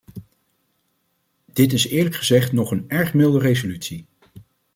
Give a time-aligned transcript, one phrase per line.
[1.45, 4.05] Dit is eerlijk gezegd nog een erg milde resolutie.